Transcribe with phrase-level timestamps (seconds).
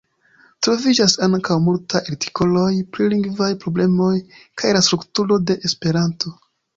[0.67, 4.09] Troviĝas ankaŭ multaj artikoloj pri lingvaj problemoj
[4.63, 6.35] kaj la strukturo de Esperanto.